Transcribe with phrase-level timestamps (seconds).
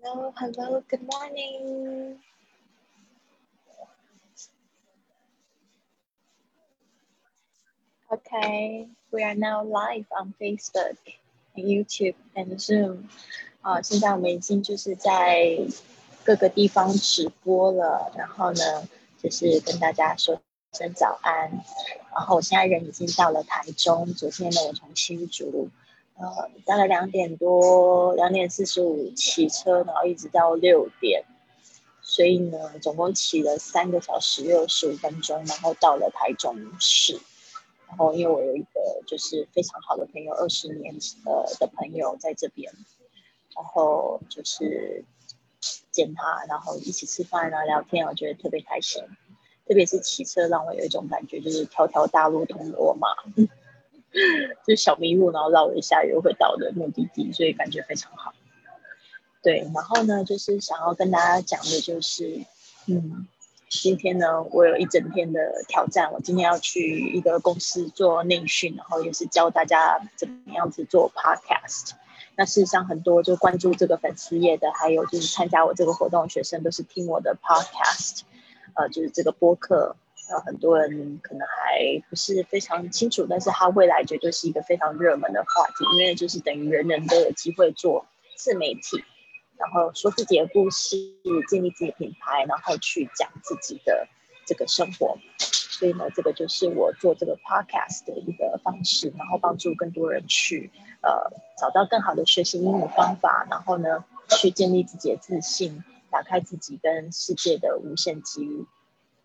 [0.00, 2.16] Hello, hello, good morning.
[8.12, 10.96] Okay, we are now live on Facebook
[11.56, 13.08] YouTube and Zoom.
[13.62, 15.58] 啊，现在我们已经就是在
[16.24, 18.88] 各个地方直播了，然后呢，
[19.20, 20.40] 就是跟大家说
[20.74, 21.50] 声早安。
[22.14, 25.70] 然后我现在人已经到了台中，昨天呢，我从新竹。
[26.18, 31.24] 呃，大概两点多，两点四十五骑车，然后一直到六点，
[32.02, 37.20] 所以呢，总共骑了三个小时六十五分钟，然后到了台中市。
[37.86, 42.72] 然后因为我有一个就是非常好的朋友，二十年呃的朋友在这边，
[43.54, 45.04] 然后就是
[45.90, 49.02] 见他，然后一起吃饭啊聊天，我觉得特别开心。
[49.66, 53.08] 特别是骑车让我有一种感觉，就是条条大路通罗马。
[54.66, 58.32] 就小迷路，然后绕了一下又会到的目的地，所以感觉非常好。
[59.42, 62.44] 对，然后呢，就是想要跟大家讲的，就是
[62.86, 63.26] 嗯，
[63.68, 66.12] 今天呢，我有一整天的挑战。
[66.12, 71.92] 我今天要去一个公司做内训，然后也是教大家怎么样子做 podcast。
[72.34, 78.22] 那事实上，很多就关注这个粉丝页的，还有就是参加我这个活动的学生，都是听我的 podcast，
[78.74, 79.96] 呃，就是这个播客。
[80.30, 89.02] 有很多人可能还不是非常清楚，但是他未来绝对是一个非常热门的话题，因为就是等于人人都有机会做自媒体，
[89.56, 90.96] 然后说自己的故事，
[91.48, 94.06] 建立自己品牌，然后去讲自己的
[94.46, 95.18] 这个生活。
[95.38, 108.66] 所以呢，这个就是我做这个 podcast 的一个方式，然后帮助更多人去呃找到更好的学习英语方法，然后呢去建立自己的自信，打开自己跟世界的无限机遇。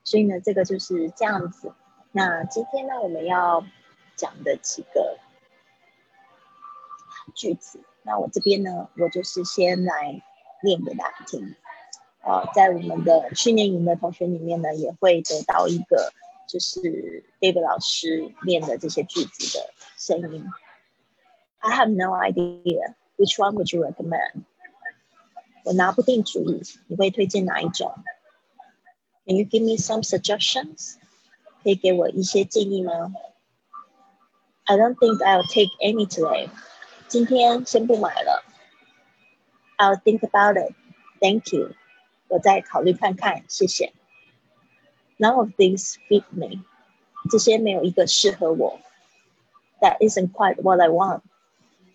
[0.03, 1.71] 所以呢，这个就是这样子。
[2.11, 3.65] 那今天呢，我们要
[4.15, 5.17] 讲的几个
[7.33, 10.21] 句子，那我这边呢，我就是先来
[10.61, 11.55] 念给大家听。
[12.21, 16.13] 呃，在我们的训练营的同学里面呢，也会得到一个
[16.47, 20.45] 就是 David 老师念的这些句子的声音。
[21.59, 24.43] I have no idea which one would you recommend？
[25.65, 27.93] 我拿不定主意，你会推荐哪一种
[29.26, 30.96] ？Can you give me some suggestions?
[31.62, 33.12] 可以给我一些建议吗？
[34.64, 36.48] I don't think I'll take any today.
[37.08, 38.44] 今天先不买了。
[39.76, 40.74] I'll think about it.
[41.20, 41.74] Thank you.
[42.28, 43.92] 我再考虑看看，谢谢。
[45.18, 46.64] None of these fit me.
[47.30, 48.80] 这些没有一个适合我。
[49.80, 51.22] That isn't quite what I want.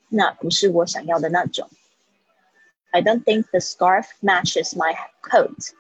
[0.10, 1.70] 那不是我想要的那种。
[2.92, 5.74] I don't think the scarf matches my coat.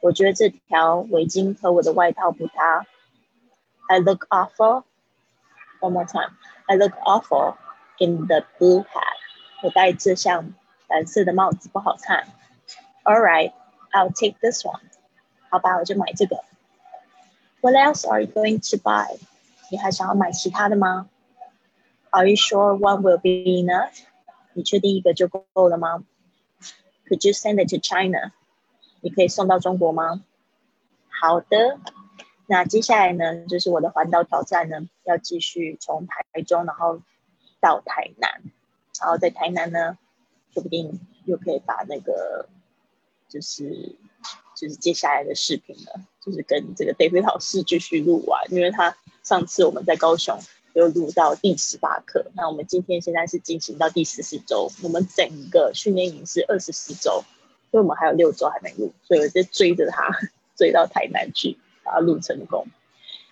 [0.00, 2.86] 我觉得这条围巾和我的外套不搭。
[3.88, 4.84] I look awful.
[5.80, 6.36] One more time.
[6.66, 7.56] I look awful
[7.98, 9.18] in the blue hat.
[9.62, 10.54] 我戴这像
[10.88, 12.26] 蓝色的帽子不好看。
[13.02, 13.52] All right,
[13.92, 14.80] I'll take this one.
[15.50, 16.42] 好吧，我就买这个。
[17.60, 19.18] What else are you going to buy?
[19.70, 21.08] 你还想要买其他的吗？
[22.10, 24.04] Are you sure one will be enough?
[24.52, 26.04] 你确定一个就够了吗？
[27.08, 28.32] Could you send it to China?
[29.01, 30.23] 你可以送到中国吗？
[31.21, 31.79] 好的，
[32.47, 37.01] 那接下来呢，就是我的环岛挑战呢，要继续从台中，然后
[37.59, 38.41] 到台南，
[38.99, 39.97] 然后在台南呢，
[40.53, 42.47] 说不定又可以把那个，
[43.27, 43.95] 就是
[44.55, 50.39] 就是接下来的视频呢，就是跟这个 David 老师继续录完，因为他上次我们在高雄
[50.73, 57.23] 又录到第十八课，那我们今天现在是进行到第十四周，我们整个训练营是二十四周。
[57.71, 60.09] 因为我们还有六周还没录，所以我就追着他
[60.55, 62.65] 追到台南去，把它录成功。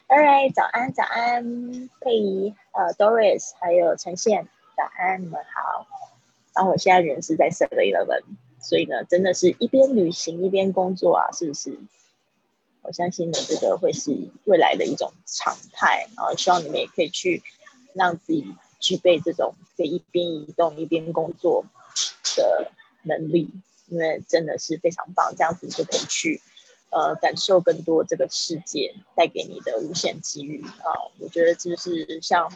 [0.07, 5.85] All right，早安，早安，佩仪，呃，Doris，还有陈宪，早安，你们好。
[6.55, 8.23] 然后我现在人是在 Seven Eleven，
[8.59, 11.77] 所以呢，真的是一边旅行一边工作啊，是不是？
[12.83, 14.15] 我相信呢，这个会是
[14.45, 16.07] 未来的一种常态。
[16.15, 17.43] 然后希望你们也可以去
[17.93, 21.65] 让自己具备这种可以一边移动一边工作
[22.37, 22.71] 的
[23.03, 23.51] 能力。
[23.87, 26.41] 因为真的是非常棒，这样子就可以去，
[26.89, 30.91] 呃，感受更多这个世界带给你的无限机遇啊！
[31.19, 32.51] 我觉得就是像，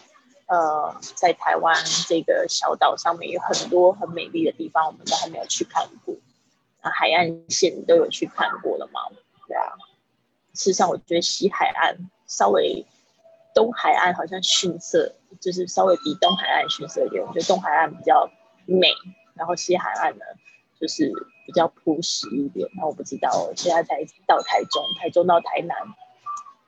[0.48, 1.76] 呃，在台湾
[2.08, 6.16] 这个小岛上面有很多很美丽的地方，我们都还没有去看过。
[6.82, 9.02] 啊，海岸线都有去看过了吗？
[9.48, 9.64] 对啊。
[10.54, 12.86] 事实上，我觉得西海岸稍微
[13.56, 17.24] 东海岸好像逊色，就是稍微比东海岸逊色一点。
[17.24, 18.30] 我觉得东海岸比较
[18.66, 18.90] 美，
[19.34, 20.26] 然后西海岸呢？
[20.82, 21.14] 就是
[21.46, 25.78] 比较朴实一点，那我不知道，现在才到台中，台中到台南，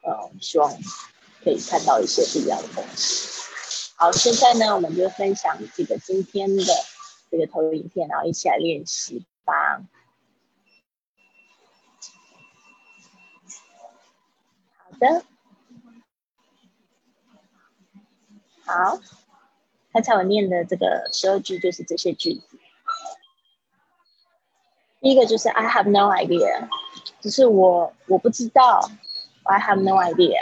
[0.03, 0.71] 呃，希望
[1.43, 3.27] 可以看到一些不一样的东西。
[3.95, 6.63] 好，现在呢，我们就分享这个今天的
[7.31, 9.25] 这个投影片，然后一起来练习。
[9.45, 9.81] 吧。
[14.77, 15.25] 好的，
[18.63, 18.99] 好，
[19.91, 22.52] 刚才我念的这个十二句就是这些句子。
[25.03, 26.69] 第一个就是 I have no idea，
[27.19, 28.89] 就是我我不知道
[29.43, 30.37] ，I have no idea，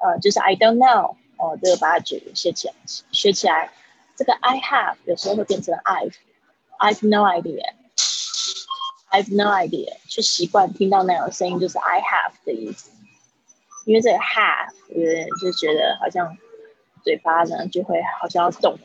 [0.00, 2.74] 呃，就是 I don't know，哦，这个把它学学起来，
[3.12, 3.70] 学起来，
[4.16, 12.90] 这个 I have 有时候会变成 I've，I've no idea，I've no idea，去习惯听到那种声音就是 I have 的意思，
[13.86, 16.36] 因为这个 have 呃就觉得好像
[17.04, 18.76] 嘴巴呢就会好像要动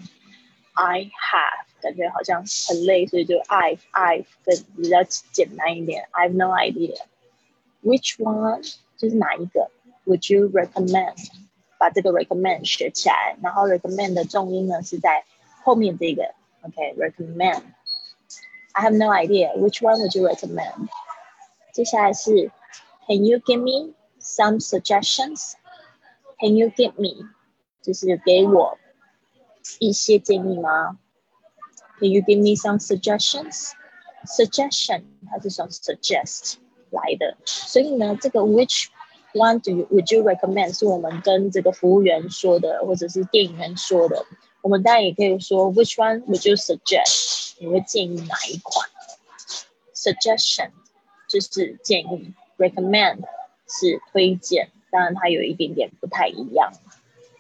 [0.74, 1.63] ，I have。
[1.83, 5.03] 感觉好像很累，所以就 I I 更比较
[5.33, 6.09] 简单一点。
[6.11, 6.97] I have no idea
[7.83, 8.63] which one
[8.97, 9.71] 就是哪一个？
[10.07, 11.29] Would you recommend？
[11.79, 15.25] 把这个 recommend 学起来，然后 recommend 的重音呢是在
[15.63, 16.35] 后面这个。
[16.63, 20.89] OK，recommend。I have no idea which one would you recommend？
[21.73, 22.51] 接下来是
[23.07, 27.29] Can you give me some suggestions？Can you give me？
[27.81, 28.77] 就是给我
[29.79, 30.99] 一些建议吗
[31.99, 33.73] ？Can you give me some suggestions?
[34.27, 36.55] Suggestion 它是从 suggest
[36.91, 38.87] 来的，所以呢，这个 which
[39.33, 44.27] one do you would you recommend 是我们跟这个服务员说的，或者是店员说的。
[44.61, 47.55] 我们当然也可以说 which one would you suggest？
[47.59, 48.89] 你会建议哪一款？
[49.95, 50.71] Suggestion
[51.29, 53.21] 就是建议，recommend
[53.69, 56.73] 是推荐，当然它有一点点不太一样。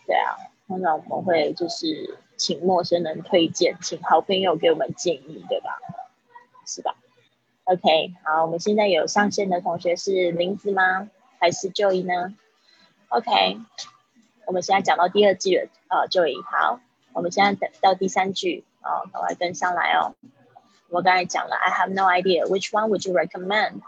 [0.06, 0.36] 对啊，
[0.66, 2.18] 通常我们会就是。
[2.37, 5.79] 请陌生人推荐，请好朋友给我们建议，对吧？
[6.65, 6.95] 是吧
[7.65, 11.09] ？OK，好，我们现在有上线的同学是林子吗？
[11.39, 12.33] 还是 Joy 呢
[13.09, 13.59] ？OK，
[14.45, 16.79] 我们现在讲到第二句了啊，Joy，好，
[17.13, 20.15] 我们现在等到第三句啊，赶快跟上来哦。
[20.89, 23.81] 我刚才讲了，I have no idea，which one would you recommend？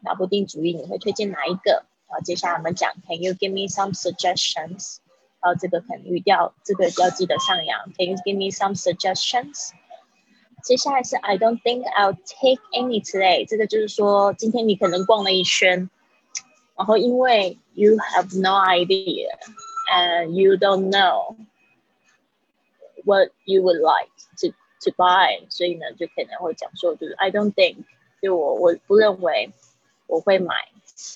[0.00, 1.86] 拿不定主意，你会推荐哪一个？
[2.08, 4.98] 好，接下来我们讲，Can you give me some suggestions？
[5.43, 7.79] 哦，这个可能语调，这个要记得上扬。
[7.97, 9.69] Can you give me some suggestions？
[10.63, 13.47] 接下来是 I don't think I'll take any today。
[13.47, 15.89] 这个就是说，今天你可能逛了一圈，
[16.75, 19.29] 然后因为 you have no idea
[19.89, 21.37] and you don't know
[23.05, 24.11] what you would like
[24.41, 24.49] to
[24.81, 27.77] to buy，所以呢，就可能会讲说，就是 I don't think，
[28.21, 29.53] 就我我不认为
[30.07, 30.53] 我会买，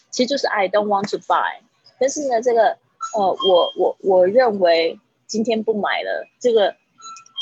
[0.09, 1.59] 其实就是 I don't want to buy。
[1.99, 2.77] 但是呢，这个
[3.14, 6.26] 哦，我我我认为今天不买了。
[6.40, 6.76] 这个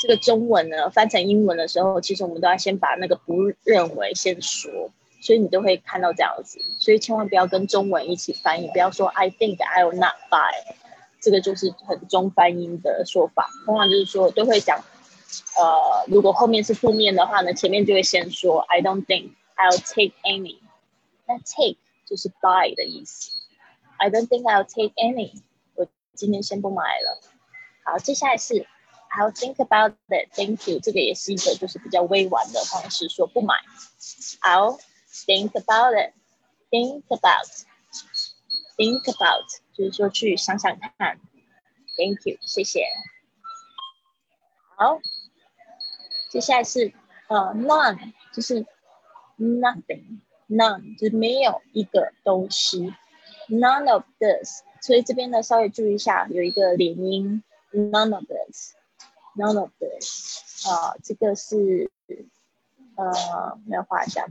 [0.01, 3.33] 这个中文呢，翻成英文的时候，其实我们都要先把那个不
[3.63, 4.71] 认为先说，
[5.21, 6.59] 所以你都会看到这样子。
[6.79, 10.53] 所以千万不要跟中文一起翻译，不要说 I think I'll not buy，
[11.19, 13.49] 这个就是很中翻英的说法。
[13.65, 14.79] 通常就是说都会讲，
[15.59, 20.57] 呃，如果后面是负面的话呢，前面就会先说 I don't think I'll take any。
[21.25, 23.31] 那 take 就是 buy 的意思。
[23.97, 25.41] I don't think I'll take any。
[26.16, 27.20] 今天先不买了。
[27.84, 28.66] 好，接下来是
[29.10, 30.30] I'll think about it.
[30.34, 30.80] Thank you.
[30.80, 33.54] 这个也是一个就是比较委婉的方式说不买。
[34.42, 34.78] I'll
[35.26, 36.14] think about it.
[36.70, 37.48] Think about.
[38.76, 41.20] Think about 就是说去想想看。
[41.96, 42.38] Thank you.
[42.40, 42.86] 谢谢。
[44.76, 44.98] 好，
[46.30, 46.92] 接下来是
[47.28, 48.66] 呃 none 就是
[49.38, 52.94] nothing none 就是没有一个东西。
[53.48, 61.91] None of this 所以这边呢，稍微注意一下，有一个连音，none of this，none of this，啊，这个是
[62.95, 64.25] 呃，要画一下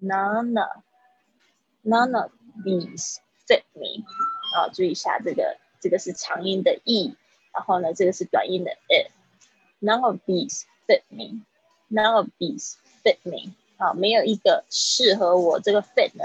[0.00, 0.62] ，none，none
[2.22, 2.30] of
[2.64, 3.16] these
[3.48, 4.04] fit me，
[4.54, 7.16] 啊，注意一下这个，这个是长音的 e，
[7.52, 16.24] 然后呢，这个是短音的 i，none of these fit me，none of these fit me，啊，没有一个适合我，这个 fit 呢，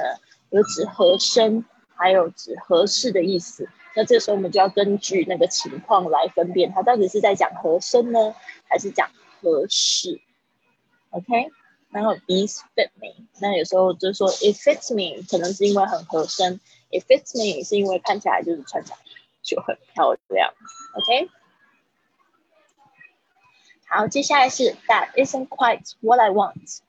[0.51, 1.65] 有指合身。
[2.01, 8.33] 还有指合适的意思，那这时候我们就要根据那个情况来分辨，它到底是在讲合身呢，
[8.67, 10.19] 还是讲合适
[11.11, 11.51] ？OK，
[11.91, 18.97] 然后 these fit me，那有时候就说 it fits me，可能是因为很合身；it fits me 是因为看起来就是穿起来
[19.43, 20.51] 就很漂亮。
[20.95, 21.29] OK，
[23.87, 26.79] 好，接下来是 that isn't quite what I want。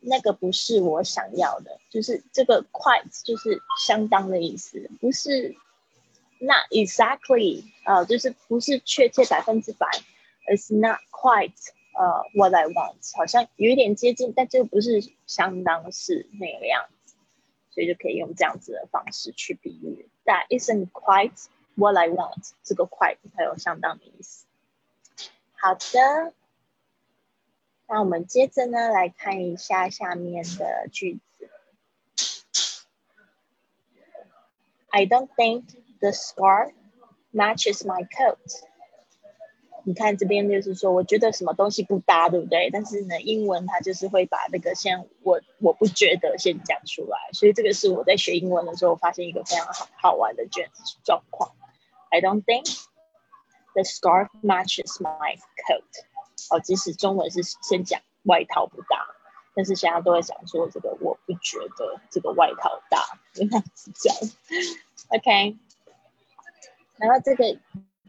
[0.00, 5.54] 那个不是我想要的，就是这个 quite 就是相当的意思，不是
[6.38, 9.86] not exactly 啊，就是不是确切百分之百
[10.50, 11.52] ，it's not quite
[11.94, 17.14] 呃 what I want，好像有一点接近，但这个不是相当是那个样子，
[17.70, 24.46] 所以就可以用这样子的方式去比喻，that isn't quite what I want，这个 quite 它有相当的意思。
[25.56, 26.32] 好的。
[27.92, 31.48] 那我们接着呢，来看一下下面的句子。
[34.90, 35.64] I don't think
[35.98, 36.70] the scarf
[37.32, 38.38] matches my coat。
[39.82, 42.70] 你看这边就是说，我觉得什么东西不搭，对不对？
[42.70, 50.70] 但是呢，英文它就是会把那个先我我不觉得先讲出来，所以这个是我在学英文的时候发现一个非常好好玩的卷
[51.02, 51.56] 状况。
[52.10, 52.72] I don't think
[53.74, 56.04] the scarf matches my coat。
[56.50, 59.06] 哦，即使中文是先讲外套不搭，
[59.54, 64.14] 但是现在都会想说这个我不觉得这个外套搭，这样子讲。
[65.08, 65.56] OK，
[66.96, 67.58] 然后这个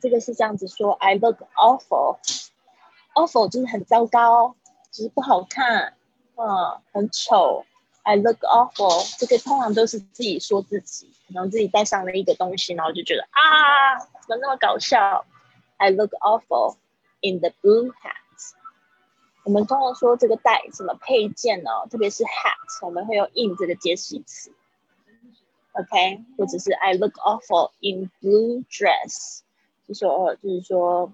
[0.01, 4.55] 这个是这样子说，I look awful，awful 就是很糟糕，
[4.91, 5.95] 就是不好看，
[6.35, 7.65] 嗯，很丑。
[8.03, 15.23] I look awful，这个通常都是自己说自己，可能自己带上了一个东西，然后就觉得啊，怎么那么搞笑
[15.77, 16.77] ？I look awful
[17.21, 18.20] in the blue hat。
[19.43, 21.71] 我们通常说这个带什么配件呢？
[21.89, 24.53] 特别是 hat，我们会用 in 这个介系词
[25.71, 29.39] ，OK，或者是 I look awful in blue dress，
[29.87, 31.11] 就说就是说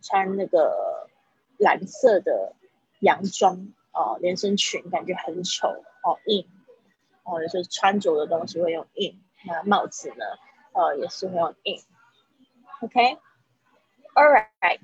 [0.00, 1.06] 穿那个
[1.58, 2.54] 蓝色的
[3.00, 5.68] 洋装哦，连身裙感觉很丑
[6.02, 6.46] 哦，in
[7.24, 10.24] 哦，就是穿着的东西会用 in，那帽子呢，
[10.72, 11.54] 呃，也是会用
[12.82, 13.18] in，OK，All
[14.62, 14.80] right，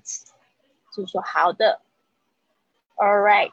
[0.95, 1.81] 就是说好的。
[3.00, 3.52] All right，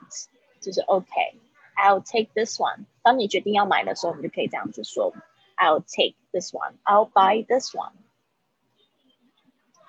[0.61, 2.85] 就是 OK。I'll take this one。
[3.03, 5.15] 当你决定要买的时候，你就可以这样子说：
[5.57, 7.93] I'll take this one。I'll buy this one。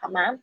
[0.01, 0.39] 好吗？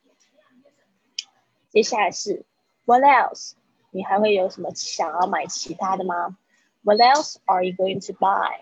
[1.70, 2.44] 接下来是
[2.84, 3.54] What else？
[3.90, 6.36] 你还会有什么想要买其他的吗？
[6.82, 8.60] What else are you going to buy?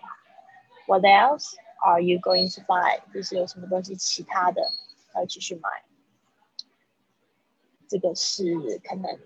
[0.87, 1.53] What else
[1.83, 3.01] are you going to buy？
[3.13, 4.61] 就是有什么东西其他的
[5.15, 5.69] 要继续买。
[7.87, 9.19] 这个是可能。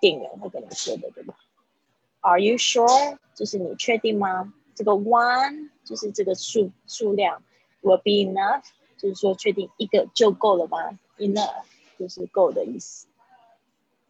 [0.00, 1.34] 店员会跟你说的，对吧
[2.20, 3.18] ？Are you sure？
[3.34, 4.52] 就是你确定吗？
[4.74, 7.42] 这个 one 就是这个数数量
[7.82, 8.62] ，will be enough，
[8.96, 11.64] 就是说确定一个就够了吗？Enough
[11.98, 13.06] 就是够的意思。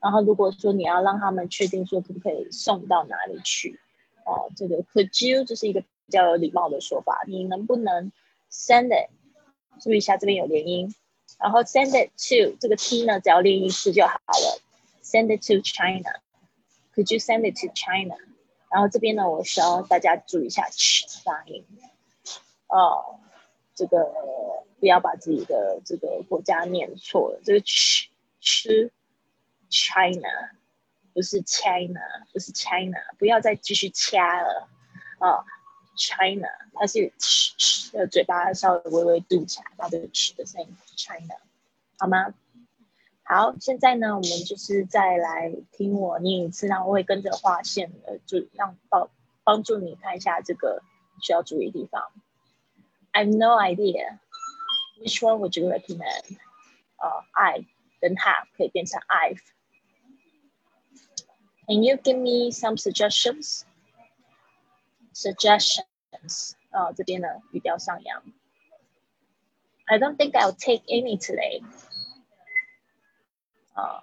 [0.00, 3.80] 然后如果说你要让他们确定说可不可以送到哪里去，
[4.24, 8.12] 哦，这个 Could you 就是一个比较有礼貌的说法，你能不能
[8.50, 9.10] send it？
[9.80, 10.94] 注意一下这边有连音，
[11.38, 14.60] 然后 send it to 这个 t 呢，只要练一次就好了。
[15.10, 16.20] Send it to China.
[16.94, 18.16] Could you send it to China?
[18.70, 21.64] 然后这边呢，我需要大家注意一下 ch 发音
[22.66, 23.18] 哦，
[23.74, 24.12] 这个
[24.78, 27.40] 不要把自己的这个国家念错了。
[27.42, 28.08] 这个 ch
[28.42, 28.90] ch
[29.70, 30.28] China
[31.14, 32.02] 不是 China，
[32.34, 34.68] 不是 China，不要再继续掐了
[35.20, 35.42] 啊
[35.96, 41.36] ！China 它是 ch ch 的嘴巴稍微微微嘟起来，把这个 ch 的声音 China
[41.98, 42.34] 好吗？
[43.27, 49.09] 好，现在呢，我们就是再来听我念一次，然后我会跟着划线，呃，就让帮
[49.43, 50.83] 帮助你看一下这个
[51.21, 52.11] 需要注意的地方。
[53.11, 54.19] I have no idea
[54.99, 56.37] which one would you recommend？
[56.97, 57.65] 呃，I
[58.01, 63.63] 跟 have 可以变成 I've。Can you give me some suggestions?
[65.13, 68.21] Suggestions 啊，这边呢语调上扬。
[69.85, 71.63] I don't think I'll take any today.
[73.78, 74.02] 啊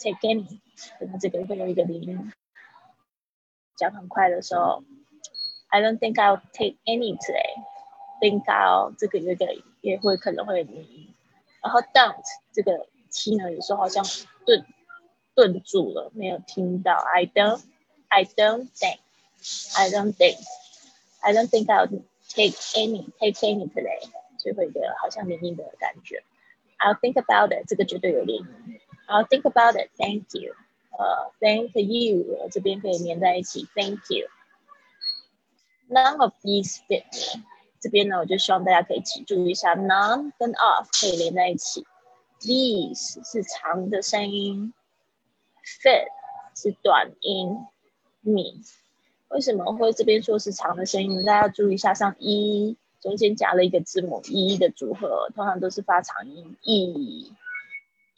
[0.00, 0.60] ，take any，
[0.98, 2.32] 可能这个会有一个连音，
[3.76, 4.84] 讲很快的时候
[5.68, 7.64] ，I don't think I'll take any today。
[8.20, 9.46] think I'll 这个有一个
[9.80, 11.14] 也会可能会有连音，
[11.62, 14.04] 然后 don't 这个 t 呢，有时候好像
[14.44, 14.64] 顿
[15.34, 16.92] 顿住了，没有听到。
[16.92, 17.62] I don't,
[18.08, 18.98] I don't think,
[19.76, 20.36] I don't think,
[21.20, 21.88] I don't think I'll
[22.28, 26.22] take any, take any today，就会一个好像连音的感觉。
[26.78, 28.46] I'll think about it，这个绝对有连音。
[29.06, 29.90] I'll think about it.
[29.96, 30.54] Thank you.
[30.96, 33.68] 呃，Thank you 这边可以连在一起。
[33.74, 34.28] Thank you.
[35.88, 37.40] None of these fit
[37.80, 41.84] 这边呢，我就希望大家可以记住一下，none 跟 of 可以连在一起。
[42.40, 44.72] These 是长的声音
[45.82, 46.06] ，fit
[46.54, 47.58] 是短音。
[48.22, 48.62] me
[49.28, 51.24] 为什么会这边说是长的声音？
[51.24, 57.30] 大家注意一下，像 e 中间夹了一个字母 e 的组合，通常都是发长音 e。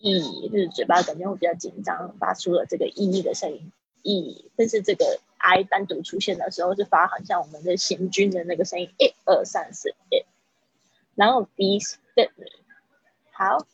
[0.07, 3.73] E 就是嘴巴感觉会比较紧张，发出了这个 e 的声音。
[4.03, 8.89] e，但是这个 i 单独出现的时候，是发很像我们的行军的那个声音。
[8.99, 10.25] 一二三四，一。
[11.17, 12.47] 然后 these fit me。
[13.33, 13.67] 好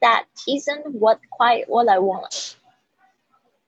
[0.00, 2.54] ，That isn't what quite what I want。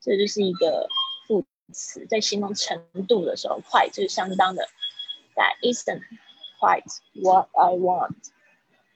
[0.00, 0.88] 这就是一个
[1.28, 4.66] 副词，在形容程度的时候，quite 就是相当的。
[5.36, 6.02] That isn't
[6.58, 8.16] quite what I want。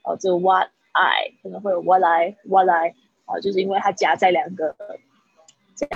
[0.03, 0.69] 哦，这 what。
[0.98, 4.76] I 可能会有 what I what I 啊，就是因为它夹在两个
[5.74, 5.86] 加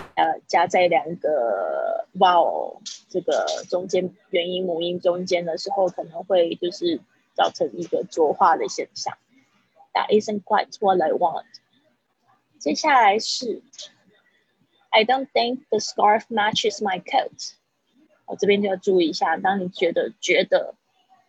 [0.47, 7.01] 加在两个 vowel 这个中间元音母音中间的时候，可能会就是
[7.35, 9.17] 造成一个浊化的现象。
[9.95, 11.47] That isn't quite what I want。
[12.59, 13.63] 接下来是
[14.91, 17.53] I don't think the scarf matches my coat。
[18.27, 20.75] 我这边就要注意一下，当你觉得觉得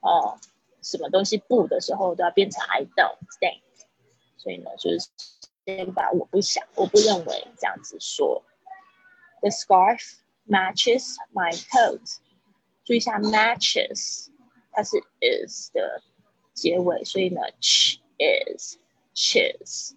[0.01, 0.37] 哦
[0.83, 3.61] 什么东西不的时候，都要变成 I don't think。
[4.37, 5.09] 所以呢，就是
[5.65, 8.43] 先把我不想、我不认为这样子说。
[9.41, 10.15] The scarf
[10.47, 12.17] matches my coat。
[12.85, 14.27] 注意一下，matches
[14.71, 16.01] 它是 is 的
[16.53, 18.77] 结尾，所以呢，ch is
[19.13, 19.91] cheers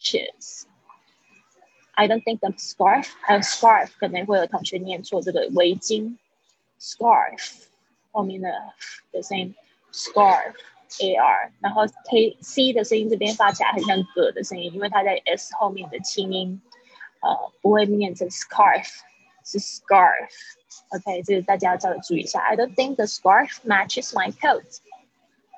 [0.00, 6.18] cheers。I don't think the scarf 还有 scarf 可能会有同学念错这个围巾
[6.78, 7.66] scarf
[8.12, 8.48] 后面的
[9.12, 9.54] 的声音
[9.92, 10.54] scarf
[11.00, 16.62] a r，然后 k c 的声音这边发起来很像葛的声音，因为它在 s 后面的清音，
[17.20, 19.00] 呃，不会念成 scarf，
[19.44, 22.40] 是 scarf。OK，这个大家要稍微注意一下。
[22.40, 24.78] I don't think the scarf matches my coat。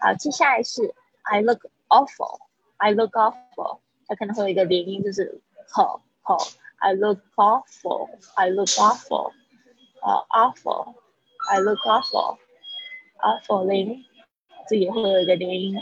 [0.01, 6.39] 好，接下来是 I look awful，I look awful，它可能会有一个连音，就是好好，
[6.79, 9.33] I look awful，I look awful，
[10.01, 12.39] 呃，awful，I look awful，awful
[13.67, 14.05] 零。
[14.69, 15.75] 这也会有一个连音，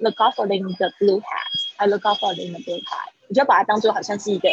[0.00, 4.50] look awful in the blue hat，I look awful in the blue hat，你就把它当做好像是一个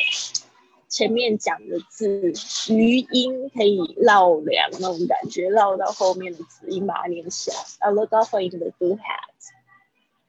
[0.88, 2.32] 前面讲的字
[2.74, 9.30] 余音可以绕梁那种感觉，绕到后面的字音把它连起来，I look awful in the blue hat。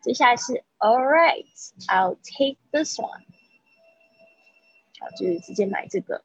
[0.00, 3.23] 接下来是 All right，I'll take this one，
[4.99, 6.25] 好，就是直接买这个。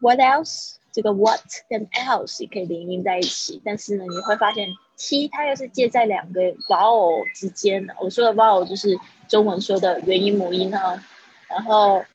[0.00, 0.78] What else？
[0.93, 7.95] 这个 what 跟 else 也可以连音在一起，但是呢，你会发现 t 它又是介在两个 vowel 之间的。
[7.99, 8.95] 我说的 vowel 就是
[9.27, 11.03] 中文说的元音母音哈，
[11.49, 12.05] 然后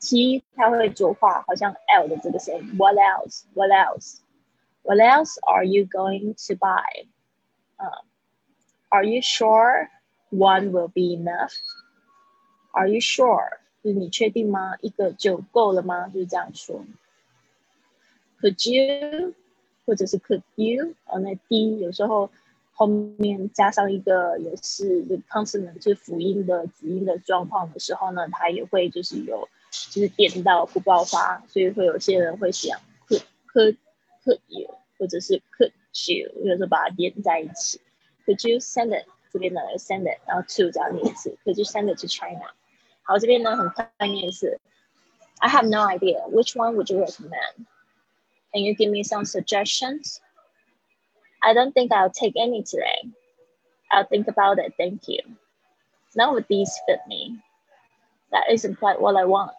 [0.00, 2.76] t 它会浊化，好像 l 的这个声音。
[2.76, 7.06] What else？What else？What else are you going to buy？
[7.76, 8.02] 啊
[8.88, 9.88] ，Are you sure
[10.30, 13.58] one will be enough？Are you sure？
[13.84, 14.76] 就是你确定吗？
[14.80, 16.08] 一个就够了吗？
[16.08, 16.84] 就是这样说。
[18.40, 19.34] Could you，
[19.84, 20.94] 或者是 Could you？
[21.06, 22.30] 哦，那 D 有时候
[22.72, 33.22] 后面加上一个也是 the consonant，就是辅音的子音的状况的时候呢，它也会就是有就是点到不爆发，所以会有些人会想 Could
[33.52, 33.76] Could
[34.24, 35.72] Could you，或者是 Could
[36.12, 37.80] you，有时候把它连在一起。
[38.26, 39.06] Could you send it？
[39.32, 41.36] 这边呢 send it，然后 to 这样念一次。
[41.44, 42.50] Could you send it to China？
[43.02, 44.58] 好，这边呢很快念是
[45.38, 46.22] I have no idea.
[46.30, 47.66] Which one would you recommend?
[48.56, 50.18] Can you give me some suggestions?
[51.44, 53.02] I don't think I'll take any today.
[53.92, 55.18] I'll think about it, thank you.
[56.16, 57.38] None of these fit me.
[58.32, 59.50] That isn't quite what I want.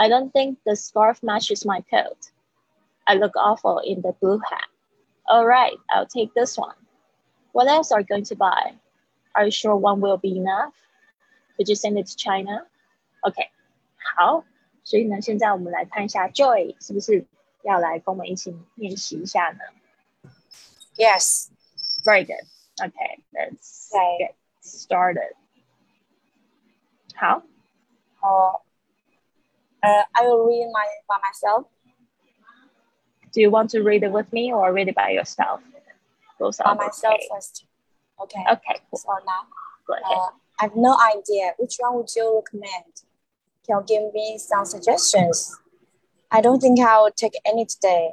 [0.00, 2.32] I don't think the scarf matches my coat.
[3.06, 4.66] I look awful in the blue hat.
[5.28, 6.74] All right, I'll take this one.
[7.52, 8.72] What else are you going to buy?
[9.36, 10.74] Are you sure one will be enough?
[11.56, 12.64] Could you send it to China?
[13.24, 13.50] Okay,
[14.16, 14.44] 好，
[14.85, 17.25] 所以呢，现在我们来看一下 Joy 是不是
[17.63, 19.59] 要来跟我们一起练习一下呢？
[20.95, 21.49] Yes.
[22.03, 22.45] Very good.
[22.77, 25.35] Okay, let's get started.
[27.15, 27.43] 好。
[28.19, 28.65] 好。
[29.83, 31.65] Uh, I will read my by myself.
[33.33, 35.61] Do you want to read it with me or read it by yourself?
[36.37, 37.27] Both by myself okay.
[37.29, 37.65] first.
[38.19, 38.43] Okay.
[38.51, 38.81] Okay.
[38.89, 38.99] Cool.
[38.99, 39.47] So now,
[39.87, 40.17] go ahead.
[40.17, 41.53] Uh, I have no idea.
[41.57, 43.03] Which one would you recommend?
[43.66, 45.58] Can you give me some suggestions?
[46.30, 48.12] I don't think I will take any today.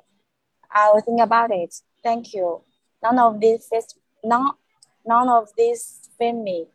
[0.72, 1.76] I will think about it.
[2.04, 2.62] Thank you.
[3.04, 4.52] None of this fits none,
[5.06, 6.68] none of this fit me.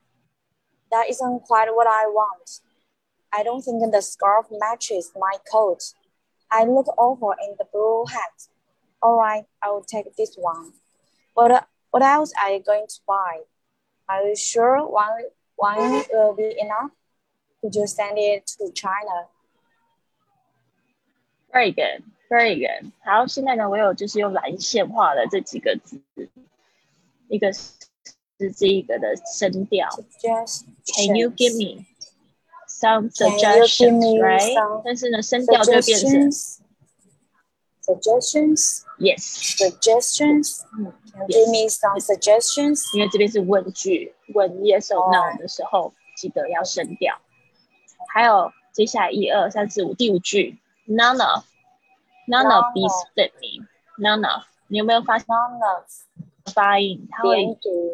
[0.92, 2.60] That isn't quite what I want.
[3.32, 5.82] I don't think the scarf matches my coat.
[6.50, 8.48] I look awful in the blue hat.
[9.02, 10.72] All right, I will take this one.
[11.34, 13.40] But what else are you going to buy?
[14.08, 15.24] Are you sure one,
[15.56, 16.90] one will be enough?
[17.61, 19.27] Could you send it to China?
[21.51, 22.91] Very good, very good.
[23.05, 26.01] 好，现在呢，我有就是用蓝线画的这几个字，
[27.29, 27.71] 一个是
[28.57, 29.87] 这一个的声调。
[30.85, 31.85] Can you give me
[32.67, 34.81] some suggestions, right？
[34.83, 36.31] 但是呢，声调就变成
[37.85, 38.83] suggestions.
[38.97, 39.21] Yes.
[39.57, 40.63] Suggestions.
[40.73, 40.91] Can you
[41.27, 42.83] give me some suggestions?
[42.95, 47.21] 因为这边是问句，问 yes or no 的时候，记得要声调。
[48.08, 51.44] 还有接下来一二三四五第五句，none of
[52.26, 53.66] none of these fit me
[53.98, 55.84] none of 你有没有发现 none of
[56.54, 57.44] 发音它会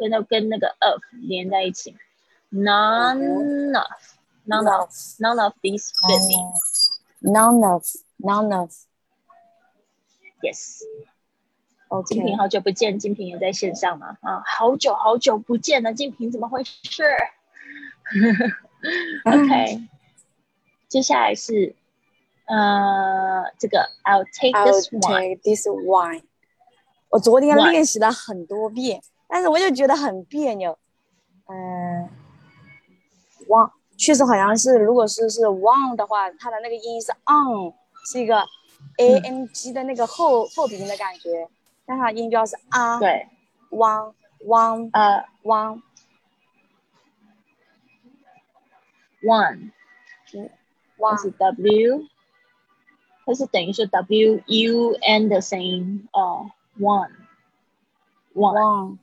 [0.01, 1.97] 跟那跟那个 of 连在一起
[2.51, 3.87] ，none of
[4.47, 6.37] none of none of these fit me.
[7.21, 7.85] None of,
[8.19, 8.71] none of.
[10.43, 14.19] Yes.，OK，金平好久不见，金平也在线上嘛？
[14.21, 17.03] 啊，好久好久不见了，金平怎么回事
[19.25, 19.89] ？OK，
[20.95, 21.75] 接下来是
[22.47, 24.53] 呃这个 I'll take
[25.43, 26.23] this one。
[27.09, 30.79] 我昨天练习了很多遍，但是我就觉得很别扭。
[31.47, 32.09] 嗯
[33.49, 37.75] ，one 确实好像是，如果是是 one 的话，它的那个音是 on，
[38.13, 38.45] 是一个
[38.99, 41.49] a n g 的那个后后鼻音的感觉，
[41.85, 43.27] 但它的音标是啊对
[43.71, 44.15] ，one
[44.47, 45.25] one 呃。
[45.43, 45.83] one，one，
[50.98, 52.06] 它是 one W，
[53.26, 57.10] 它是等于是 W U N 的声音哦，one，one，
[58.34, 58.98] one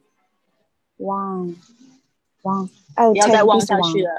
[0.99, 1.57] one
[2.43, 2.71] one。
[2.95, 4.11] 哎，不要再望下去了，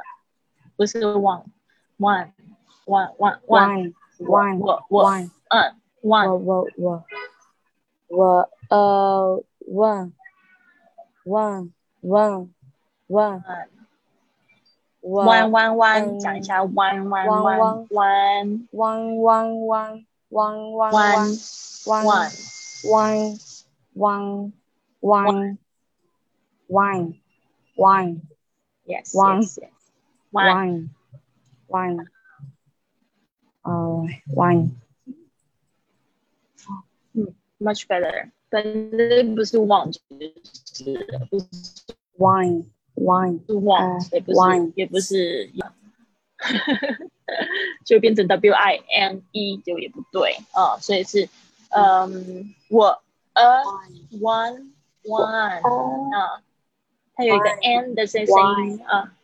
[0.75, 5.31] 不是 one，one，one，one，one， one 我我 one。
[5.49, 7.03] 嗯，one，我我我
[8.07, 10.13] 我呃问
[15.02, 21.38] 问问问我 one one one，嗯讲一下 one one one one one one one one one one one
[21.84, 22.30] one one
[22.82, 23.12] one
[23.94, 24.52] one
[25.00, 25.58] one
[26.68, 27.18] one
[27.76, 28.20] one
[28.84, 29.40] yes One.
[29.42, 29.70] yes yes
[30.30, 30.90] one one
[31.68, 32.06] one
[33.62, 34.70] 呃 one
[37.58, 41.46] much better，但是不是 one 就是不是
[42.16, 42.64] one
[43.02, 45.50] one one，呃也不 one 是也不是，
[47.84, 51.28] 就变成 W I N E 就也不对啊，所以是
[51.70, 53.02] 嗯我
[53.34, 53.62] a
[54.20, 54.70] one
[55.04, 55.60] one
[56.16, 56.42] 啊，
[57.14, 58.36] 它有一个 n 的声声
[58.66, 59.14] 音啊，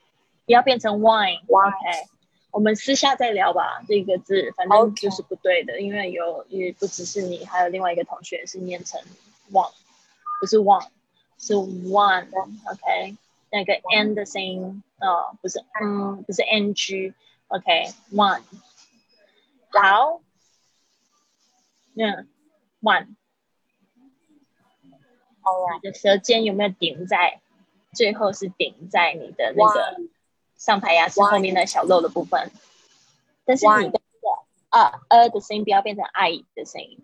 [0.47, 1.41] 不要变成 wine。
[1.47, 2.09] Wine OK，
[2.51, 3.83] 我们私下再聊吧。
[3.87, 9.01] 这个字反正就是不对的，因为有也不只是你，还有另外一个同学是念成
[9.53, 9.73] one，
[10.41, 10.87] 不是 one，
[11.39, 12.27] 是 one。
[12.33, 13.17] OK，
[13.51, 17.15] 那个 n 的声音啊、不是嗯，不是 ng。
[17.49, 18.43] OK，one。
[19.71, 20.21] 好，
[21.97, 22.29] 嗯
[22.83, 23.15] ，one。
[25.43, 27.41] alright 你的舌尖有没有顶在
[27.95, 28.33] 最后？
[28.33, 29.97] 是顶在你的那个
[30.57, 32.51] 上排牙齿后面的小肉的部分。
[33.47, 36.99] 但是你的那个啊呃的声音不要变成 i 的声音，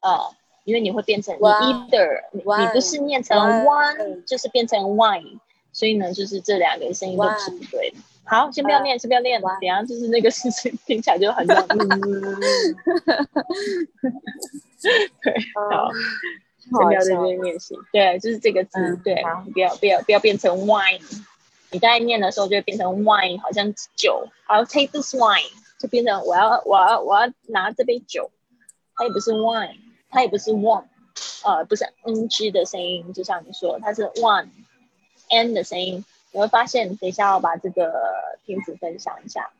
[0.00, 0.34] 呃，
[0.64, 5.38] 因为你会变成你 either 你你不是念成 One one 就是变成 wine，
[5.76, 7.98] 所以呢，就是这两个声音都不是不对的。
[8.24, 11.62] 好，先不要念，先不要念，One 等下就是那个事情听起来就很 像。
[11.68, 11.78] 嗯
[15.22, 15.34] 对，
[15.70, 15.90] 好。
[16.58, 17.76] 先不要在这边练习。
[17.92, 21.02] 对，就是这个字，嗯对好，不要不要不要变成 wine。
[21.70, 24.26] 你在念的时候就会变成 wine，好像酒。
[24.46, 28.30] 好，take this wine，就变成我要我要我要拿这杯酒，
[28.94, 29.76] 它也不是 wine，
[30.08, 30.84] 它也不是 one，
[31.44, 34.46] 呃，不是 ng 的声音，就像你说，它是 one
[35.28, 36.04] n 的声音。
[36.32, 39.50] 你会发现，等一下我把这个片子分享一下，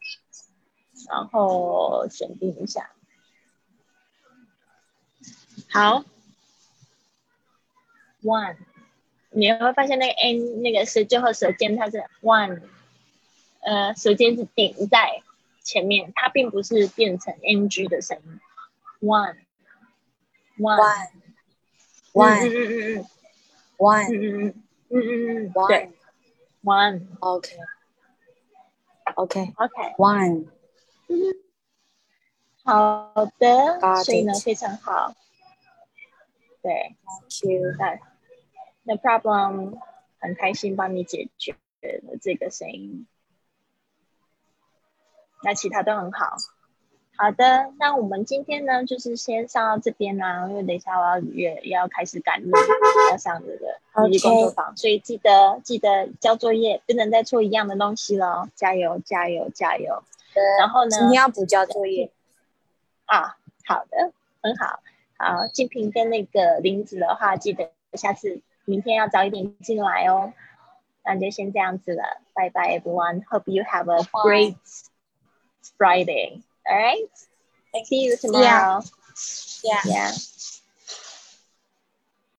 [1.09, 2.91] 然后选定一下。
[5.71, 6.05] 好。
[8.23, 8.57] one，
[9.31, 12.61] 你会发现那个 n 那个是最后舌尖它是 one，
[13.61, 15.23] 呃，舌尖是顶在
[15.63, 18.41] 前面，它并不是变成 ng 的声音。
[19.01, 19.37] one
[20.59, 21.09] one
[22.13, 23.07] one 嗯嗯嗯嗯
[23.77, 25.93] one 嗯嗯嗯嗯嗯嗯，对
[26.63, 27.07] ，one。
[27.21, 27.57] OK
[29.15, 30.47] OK OK one，
[31.09, 31.15] 嗯，
[32.65, 35.15] 好的，所以呢非常好，
[36.63, 37.99] 对，Thank you，那
[38.83, 39.79] No problem，
[40.19, 43.07] 很开心帮你解决了这个声音，
[45.43, 46.37] 那其他都很好。
[47.19, 52.51] 好的，那我们今天呢，就是先上到这边啦、因为等一下我要也也要开始赶路，
[53.11, 60.03] 要上这个工作坊所以记得记得交作业，不能再错一样的东西了，加油加油加油！
[60.59, 62.11] 然后呢，今天要补交作业。
[63.07, 64.81] 啊，好的，很好。
[65.17, 70.33] 好，静平跟那个林子的话，记得下次明天要早一点进来哦。
[71.05, 73.25] 那就先这样子了，拜拜，everyone.
[73.25, 74.57] Hope you have a great
[75.79, 76.43] Friday.
[76.69, 77.05] All right.
[77.85, 78.83] See you tomorrow.
[79.63, 79.81] Yeah.
[79.85, 80.13] Yeah.